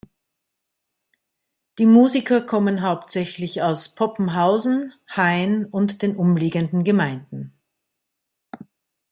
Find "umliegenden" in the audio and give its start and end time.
6.15-6.83